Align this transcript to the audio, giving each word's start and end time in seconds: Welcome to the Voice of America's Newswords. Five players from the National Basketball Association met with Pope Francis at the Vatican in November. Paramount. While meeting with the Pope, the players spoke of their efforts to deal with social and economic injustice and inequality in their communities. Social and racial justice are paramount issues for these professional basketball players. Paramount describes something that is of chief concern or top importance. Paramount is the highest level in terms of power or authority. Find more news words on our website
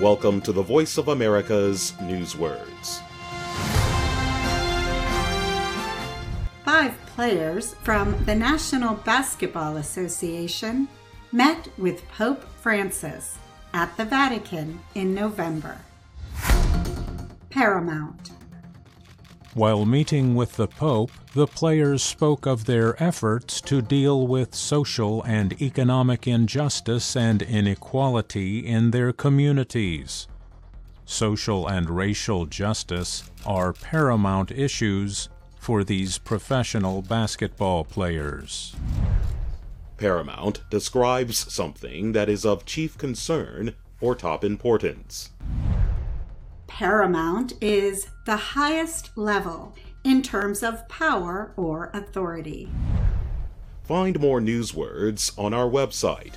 Welcome 0.00 0.40
to 0.40 0.50
the 0.50 0.60
Voice 0.60 0.98
of 0.98 1.06
America's 1.06 1.92
Newswords. 2.00 3.00
Five 6.64 6.98
players 7.14 7.74
from 7.84 8.24
the 8.24 8.34
National 8.34 8.96
Basketball 8.96 9.76
Association 9.76 10.88
met 11.30 11.68
with 11.78 12.08
Pope 12.08 12.42
Francis 12.60 13.38
at 13.72 13.96
the 13.96 14.04
Vatican 14.04 14.80
in 14.96 15.14
November. 15.14 15.78
Paramount. 17.50 18.32
While 19.54 19.86
meeting 19.86 20.34
with 20.34 20.56
the 20.56 20.66
Pope, 20.66 21.12
the 21.32 21.46
players 21.46 22.02
spoke 22.02 22.44
of 22.44 22.64
their 22.64 23.00
efforts 23.00 23.60
to 23.60 23.80
deal 23.80 24.26
with 24.26 24.52
social 24.52 25.22
and 25.22 25.62
economic 25.62 26.26
injustice 26.26 27.14
and 27.14 27.40
inequality 27.40 28.66
in 28.66 28.90
their 28.90 29.12
communities. 29.12 30.26
Social 31.04 31.68
and 31.68 31.88
racial 31.88 32.46
justice 32.46 33.30
are 33.46 33.72
paramount 33.72 34.50
issues 34.50 35.28
for 35.60 35.84
these 35.84 36.18
professional 36.18 37.00
basketball 37.00 37.84
players. 37.84 38.74
Paramount 39.98 40.68
describes 40.68 41.52
something 41.52 42.10
that 42.10 42.28
is 42.28 42.44
of 42.44 42.66
chief 42.66 42.98
concern 42.98 43.76
or 44.00 44.16
top 44.16 44.42
importance. 44.42 45.30
Paramount 46.74 47.52
is 47.60 48.08
the 48.24 48.36
highest 48.36 49.16
level 49.16 49.76
in 50.02 50.22
terms 50.22 50.60
of 50.60 50.88
power 50.88 51.52
or 51.56 51.88
authority. 51.94 52.68
Find 53.84 54.18
more 54.18 54.40
news 54.40 54.74
words 54.74 55.30
on 55.38 55.54
our 55.54 55.70
website 55.70 56.32